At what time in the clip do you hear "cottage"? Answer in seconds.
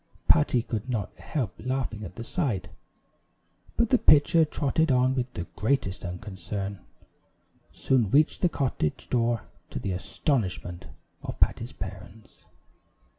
8.49-9.11